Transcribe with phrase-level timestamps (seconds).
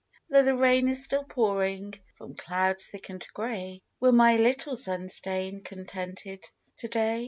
[0.31, 5.09] Though the rain is still pouring from clouds thick and gray, Will my little son
[5.09, 6.43] stay in contented
[6.77, 7.19] to day